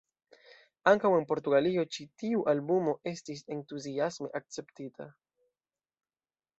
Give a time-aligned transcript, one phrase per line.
[0.91, 5.11] Ankaŭ en Portugalio ĉi tiu albumo estis entuziasme akceptita.